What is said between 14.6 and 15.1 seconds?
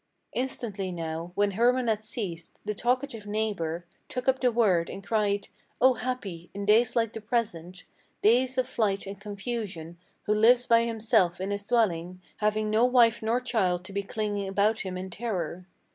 him